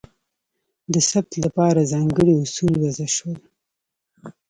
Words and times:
د 0.93 0.95
ثبت 1.09 1.31
لپاره 1.43 1.89
ځانګړي 1.91 2.33
اصول 2.43 2.73
وضع 2.83 3.07
شول. 3.15 3.39